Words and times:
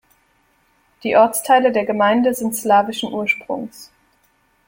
Die 1.03 1.15
Ortsteile 1.15 1.71
der 1.71 1.85
Gemeinde 1.85 2.33
sind 2.33 2.55
slawischen 2.55 3.13
Ursprungs. 3.13 3.91